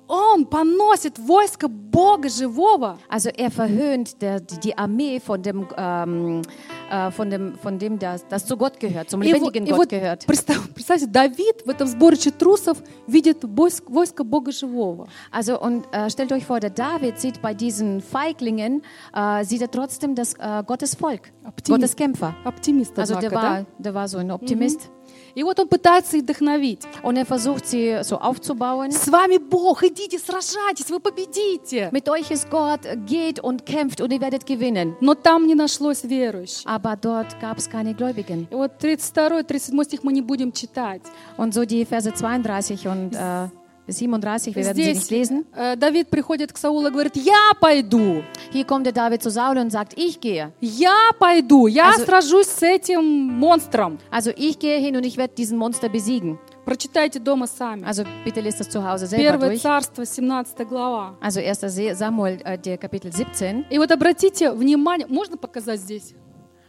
[0.08, 2.98] Он поносит войско Бога живого.
[3.08, 6.42] Also er verhöhnt der, die die Armee von dem, ähm,
[6.90, 9.70] äh, von dem, von dem das, das zu Gott gehört, zum И, вот- lebendigen и
[9.70, 10.26] Gott вот gehört.
[10.26, 15.06] представь- представьте, Давид в этом сборище трусов видит войск- войско Бога живого.
[15.30, 18.82] Also und äh, stellt euch vor, der David sieht bei diesen Feiglingen,
[19.14, 21.68] äh, sieht er trotzdem das äh, Gottes Volk, Optimist.
[21.80, 22.34] Gottes Kämpfer.
[22.44, 23.42] Оптимист, Also der однако, да?
[23.60, 24.90] war, der war so ein Optimist.
[25.35, 26.81] И вот он пытается их вдохновить.
[27.03, 28.91] Und er versucht sie so aufzubauen.
[28.91, 31.89] С вами Бог, идите, сражайтесь, вы победите.
[31.91, 34.95] Mit euch ist Gott, geht und kämpft und ihr werdet gewinnen.
[35.01, 36.65] Но там не нашлось верующих.
[36.65, 38.47] Aber dort gab es keine Gläubigen.
[38.51, 41.01] И вот 32-37 стих мы не будем читать.
[41.37, 43.47] Und so die Verse 32 und äh,
[43.93, 45.45] 37, wir werden sie Здесь nicht lesen.
[45.55, 49.57] э, Давид приходит к Саулу и говорит, я пойду, Hier kommt der David zu Saul
[49.57, 50.51] und sagt, ich gehe.
[50.61, 53.97] я пойду, я Also- сражусь с этим монстром.
[54.11, 56.37] Also ich gehe hin und ich werde diesen Monster besiegen.
[56.65, 57.85] Прочитайте дома сами.
[57.85, 59.61] Also bitte lest das zu Hause selber Первое durch.
[59.61, 61.15] царство, 17 глава.
[61.21, 61.69] Also 1.
[61.69, 63.65] Se- Samuel, äh, Kapitel 17.
[63.69, 66.13] И вот обратите внимание, можно показать здесь?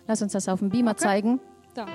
[0.06, 1.04] Lass uns das auf dem Beamer Okay.
[1.04, 1.40] zeigen.
[1.74, 1.86] Да.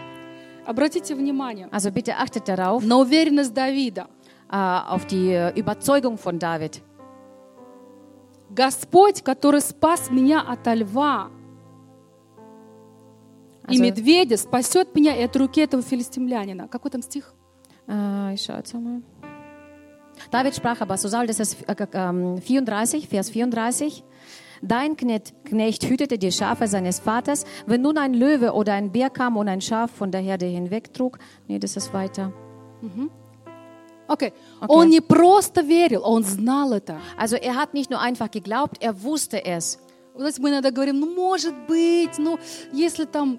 [0.65, 4.07] Обратите внимание Also bitte achtet darauf, на уверенность Давида.
[4.52, 6.82] äh, auf die äh, Überzeugung von David.
[8.50, 11.30] Господь, который спас меня от льва
[13.68, 16.68] и Also- медведя, спасет меня и от руки этого филистимлянина.
[16.68, 17.34] Какой там стих?
[17.86, 19.02] Äh, ich schaue jetzt mal.
[20.32, 24.02] David sprach aber, so Saul, das ist äh, ähm, 34, Vers 34.
[24.62, 27.44] Dein Knecht, Knecht hütete die Schafe seines Vaters.
[27.66, 31.18] Wenn nun ein Löwe oder ein Bär kam und ein Schaf von der Herde hinwegtrug,
[31.46, 32.32] nee, das ist weiter.
[34.12, 34.32] Окей.
[34.66, 36.98] Он не просто верил, он знал это.
[37.16, 39.78] Also er hat nicht nur einfach geglaubt, er wusste es.
[40.14, 42.40] Вы Знаете, мы иногда говорим, ну, может быть, ну,
[42.72, 43.38] если там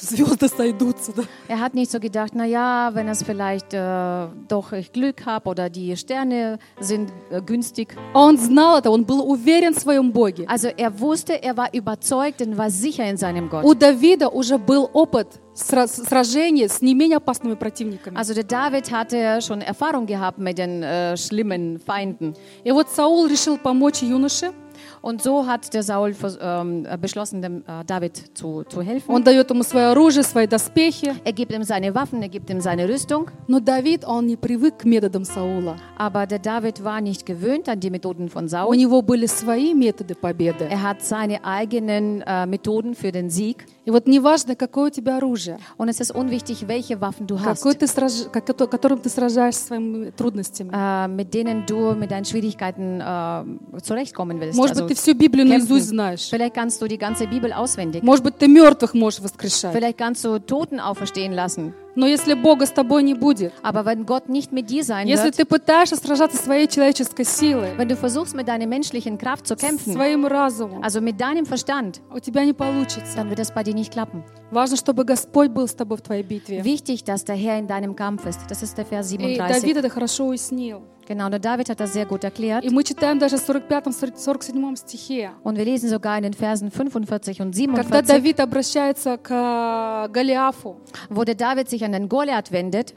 [0.00, 1.22] звезды сойдутся, да.
[1.48, 5.50] Er hat nicht so gedacht, na ja, wenn es vielleicht äh, doch ich Glück habe
[5.50, 7.96] oder die Sterne sind äh, günstig.
[8.14, 10.46] Он знал это, он был уверен в своем Боге.
[10.48, 13.64] Also er wusste, er war überzeugt und war sicher in seinem Gott.
[13.64, 18.17] У Давида уже был опыт сра- сражения с не менее опасными противниками.
[18.17, 22.35] Also der David hatte schon Erfahrung gehabt mit den äh, schlimmen Feinden.
[22.63, 24.51] И вот Саул решил помочь юноше.
[25.00, 29.10] Und so hat der Saul vers- ähm, beschlossen, dem äh, David zu, zu helfen.
[29.14, 31.14] Он дает ему свое оружие, свои доспехи.
[31.24, 33.28] er gibt ihm seine Waffen, er gibt ihm seine Rüstung.
[33.48, 35.76] Но Давид, он не привык к методам Саула.
[35.96, 38.76] Aber der David war nicht gewöhnt an die Methoden von У Saul.
[38.76, 40.64] него были свои методы победы.
[40.70, 43.66] Er hat seine eigenen äh, Methoden für den Sieg.
[43.84, 47.62] И вот неважно, какое у тебя оружие, Und es ist unwichtig, welche Waffen du hast,
[47.62, 50.70] какой ты сраж- как- кото- которым ты сражаешься со своими трудностями.
[50.72, 54.56] äh, mit denen du mit deinen Schwierigkeiten äh, zurechtkommen willst.
[54.58, 55.59] Может Also, быть, ты всю Библию kämpfen.
[55.59, 56.29] наизусть знаешь.
[56.31, 58.03] vielleicht kannst du die ganze Bibel auswendig.
[58.03, 59.73] Может быть, ты мертвых можешь воскрешать.
[59.73, 61.73] Vielleicht kannst du Toten auferstehen lassen.
[61.95, 65.25] Но если Бога с тобой не будет, Aber wenn Gott nicht mit dir sein если
[65.25, 69.55] wird, ты пытаешься сражаться своей человеческой силой, wenn du versuchst, mit deiner menschlichen Kraft zu
[69.55, 73.15] kämpfen, своим разумом, also mit deinem Verstand, у тебя не получится.
[73.15, 74.23] dann wird das bei dir nicht klappen.
[74.49, 76.63] Важно, чтобы Господь был с тобой в твоей битве.
[76.63, 78.39] Wichtig, dass der Herr in deinem Kampf ist.
[78.49, 79.61] Das ist der Vers И 37.
[79.61, 80.81] Давид это хорошо уяснил.
[81.06, 82.64] Genau, der David hat das sehr gut erklärt.
[82.64, 87.40] И мы читаем даже в 45-47 стихе, Und wir lesen sogar in den Versen 45
[87.40, 90.76] und когда 47, Давид обращается к э, Голиафу,
[91.08, 92.94] wo der David sich an den Goliath wendet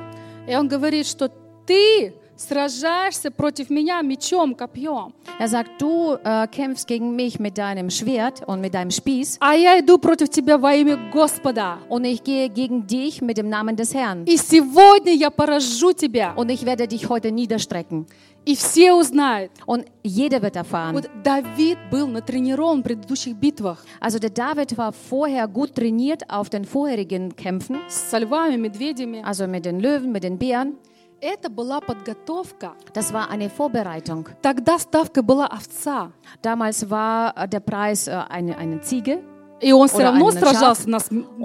[0.47, 1.31] и он говорит, что
[1.65, 7.89] ты сражаешься против меня мечом, копьем, Er sagt, du äh, kämpfst gegen mich mit deinem
[7.89, 11.77] Schwert und mit deinem Spieß а я иду против тебя во имя Господа.
[11.89, 14.25] und ich gehe gegen dich mit dem Namen des Herrn.
[14.25, 18.05] И сегодня я поражу тебя, Und ich werde dich heute niederstrecken.
[18.43, 19.51] и все узнают.
[19.67, 20.93] Und jeder wird erfahren.
[20.95, 26.49] Вот Давид был натренирован в предыдущих битвах Also der David war vorher gut trainiert auf
[26.49, 29.21] den vorherigen Kämpfen, со львами, медведями.
[29.23, 30.73] also mit den Löwen, mit den Bären.
[31.20, 32.74] Это была подготовка.
[32.92, 34.28] Das war eine Vorbereitung.
[34.42, 36.12] Тогда ставка была овца.
[36.42, 39.22] Damals war äh, der Preis äh, eine, eine Ziege.
[39.60, 40.98] И он все равно сражался на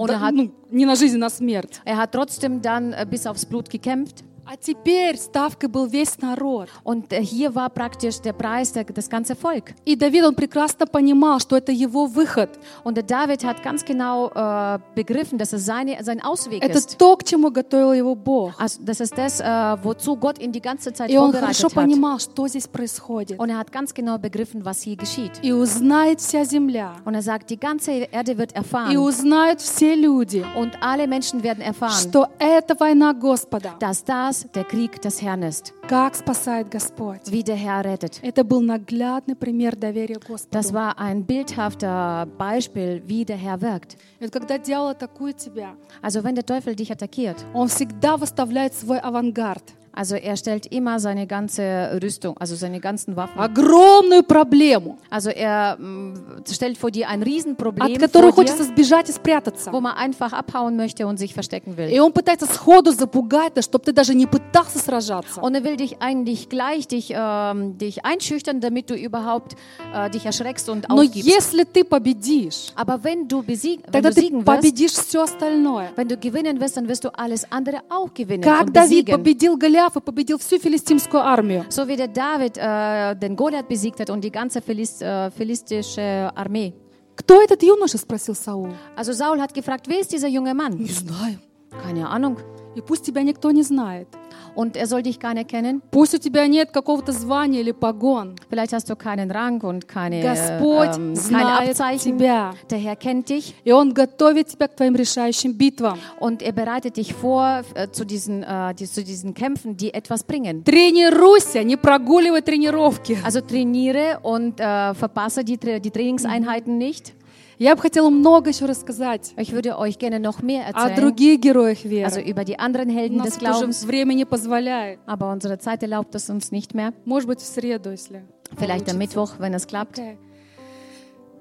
[0.06, 1.80] да, ну, не на жизнь, а на смерть.
[1.86, 4.24] Er hat trotzdem dann äh, bis aufs Blut gekämpft.
[4.52, 6.68] А теперь ставкой был весь народ.
[6.84, 9.72] Und äh, hier war praktisch der Preis das ganze Volk.
[9.86, 12.50] И Давид, он прекрасно понимал, что это его выход.
[12.84, 16.98] Und der David hat ganz genau äh, begriffen, dass es seine, sein Ausweg Это ist.
[16.98, 18.52] то, к чему готовил его Бог.
[18.58, 19.44] Also, das ist das, äh,
[19.82, 21.74] wozu Gott ihn die ganze Zeit И он хорошо hat.
[21.74, 23.38] понимал, что здесь происходит.
[23.38, 25.32] Und er hat ganz genau begriffen, was hier geschieht.
[25.40, 26.96] И узнает вся земля.
[27.06, 28.98] Und er sagt, die ganze Erde wird И erfahren.
[28.98, 33.76] узнают все люди, Und alle Menschen werden erfahren, что это война Господа.
[33.80, 37.21] dass das der Krieg des Herrn ist, Как спасает Господь.
[37.27, 38.19] wie der Herr rettet.
[38.23, 40.49] Это был наглядный пример доверия Господу.
[40.51, 43.97] Das war ein bildhafter Beispiel, wie der Herr wirkt.
[44.19, 48.73] И вот когда дьявол атакует тебя, Also wenn der Teufel dich attackiert, он всегда выставляет
[48.73, 49.63] свой авангард.
[49.99, 53.39] also er stellt immer seine ganze Rüstung, also seine ganzen Waffen.
[53.39, 58.73] Огромную проблему, Also er mm, stellt vor dir ein от Riesenproblem которой vor хочется dir,
[58.75, 59.71] сбежать и спрятаться.
[59.73, 61.89] wo man einfach abhauen möchte und sich verstecken will.
[61.89, 65.41] И он пытается сходу запугать, чтобы ты даже не пытался сражаться.
[65.41, 69.55] Und er will dich eigentlich gleich dich, ähm, dich einschüchtern, damit du überhaupt
[69.95, 71.27] äh, dich erschreckst und Но aufgibst.
[71.27, 75.23] если ты победишь, Aber wenn du, besieg, wenn тогда du ты siegen wirst, победишь все
[75.23, 75.89] остальное.
[75.95, 79.11] wenn du gewinnen wirst, dann wirst du alles andere auch gewinnen Как und Давид besiegen.
[79.17, 81.64] победил Голиафа, победил всю филистимскую армию.
[81.70, 86.30] So wie der David äh, den Goliath besiegt hat und die ganze Philist, äh, philistische
[86.34, 86.74] Armee.
[87.16, 87.98] Кто этот юноша?
[87.98, 88.74] спросил Саул.
[88.96, 90.74] Also Saul hat gefragt, wer ist dieser junge Mann?
[90.78, 91.38] Не знаю.
[91.82, 92.36] Keine Ahnung.
[92.75, 94.07] И пусть тебя никто не знает.
[94.55, 95.81] Und er soll dich gar nicht kennen.
[95.91, 98.35] Пусть у тебя нет какого-то звания или погон.
[98.49, 102.17] Vielleicht hast du keinen Rang und keine, Господь ähm, keine знает Abzeichen.
[102.17, 102.53] тебя.
[102.69, 105.99] Der Herr kennt dich И Он готовит тебя к твоим решающим битвам.
[106.19, 110.23] und er bereitet dich vor äh, zu, diesen, äh, die, zu diesen Kämpfen, die etwas
[110.23, 110.63] bringen.
[110.63, 113.17] Тренируйся, не прогуливай тренировки.
[113.23, 117.13] Also trainiere und äh, verpasse die, Tra- die Trainingseinheiten nicht.
[117.59, 121.39] Я бы хотела много еще рассказать Ich würde euch gerne noch mehr о erzählen, других
[121.39, 122.05] героях веры.
[122.05, 124.99] also über die anderen У Helden нас des тоже Glaubens, время не позволяет.
[125.07, 126.93] aber unsere Zeit erlaubt es uns nicht mehr.
[127.05, 128.23] Может быть, в среду, если
[128.57, 128.97] Vielleicht am получится.
[128.97, 129.97] Mittwoch, wenn es klappt.
[129.99, 130.17] Окей.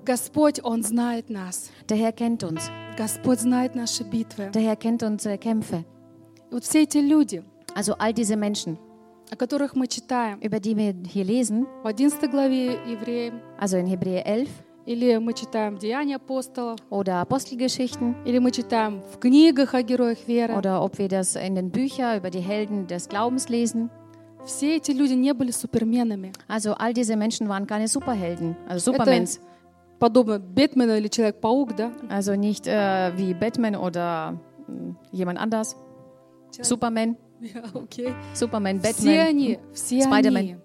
[0.05, 1.71] Господь, Он знает нас.
[1.89, 2.71] Der Herr kennt uns.
[2.97, 4.51] Господь знает наши битвы.
[4.55, 5.85] Der Herr kennt unsere Kämpfe.
[6.51, 7.43] И вот все эти люди,
[7.75, 8.79] Also all diese Menschen,
[9.31, 13.87] о которых мы читаем über die wir hier lesen, в 11 главе Евреям, also in
[13.87, 14.49] Hebräer 11
[14.87, 20.55] или мы читаем Деяния апостолов, oder Apostelgeschichten или мы читаем в книгах о героях веры,
[20.55, 23.91] oder ob wir das in den Büchern über die Helden des Glaubens lesen.
[24.45, 26.33] все эти люди не были суперменами.
[26.49, 29.41] Also all diese Menschen waren keine Superhelden, also Supermans.
[29.99, 31.91] Подобно Бэтмену или Человек-паук, да?
[32.11, 35.75] Also nicht äh, wie Batman oder mh, jemand anders.
[36.63, 38.15] Superman, Ja, окей.
[38.35, 39.27] Superman, Все Batman.
[39.29, 40.37] они, все Spider-Man.
[40.37, 40.57] они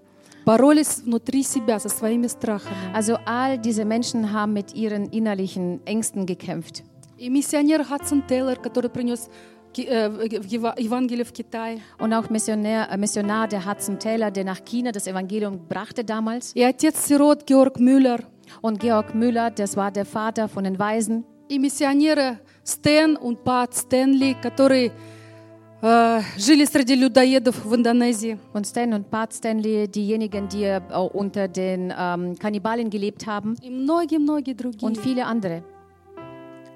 [0.45, 2.75] боролись внутри себя со своими страхами.
[2.95, 6.83] Also all diese Menschen haben mit ihren innerlichen Ängsten gekämpft.
[7.17, 9.29] И миссионер Хадсон Тейлор, который принес
[9.73, 13.99] ки- э, в- в Ева- Евангелие в Китай, Und auch Missionär, äh, Missionar der Hudson
[13.99, 16.51] Taylor, der nach China das Evangelium brachte damals.
[16.55, 18.23] и отец-сирот Георг Мюллер,
[18.61, 21.23] Und Georg Müller, das war der Vater von den Weisen.
[21.47, 24.91] и миссионеры Стэн и Пат Стэнли, которые э,
[26.37, 28.37] жили среди людоедов в Индонезии.
[28.53, 30.79] Und Stan und Bart Stanley, diejenigen, die äh,
[31.13, 33.55] unter den ähm, Kannibalen gelebt haben.
[33.61, 34.85] И многие-многие другие.
[34.85, 35.63] Und viele andere.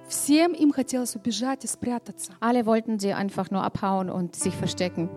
[0.07, 2.31] Всем им хотелось убежать и спрятаться.
[2.39, 5.09] Alle wollten sie einfach nur abhauen und sich verstecken.